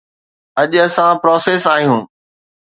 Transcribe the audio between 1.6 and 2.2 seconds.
آهيون.